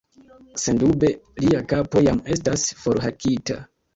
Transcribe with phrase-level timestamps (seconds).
[0.63, 1.09] Sendube,
[1.43, 3.59] lia kapo jam estas forhakita.